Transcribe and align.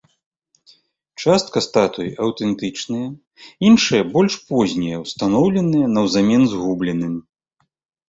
Частка 1.25 1.57
статуй 1.65 2.09
аўтэнтычныя, 2.29 3.07
іншыя 3.71 4.03
больш 4.17 4.33
познія, 4.51 4.95
устаноўленыя 5.07 5.95
наўзамен 5.97 6.53
згубленым. 6.53 7.15